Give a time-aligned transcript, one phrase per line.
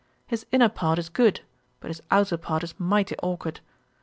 [0.25, 1.41] His inner part is good,
[1.79, 3.59] but his outer part is mighty aukward.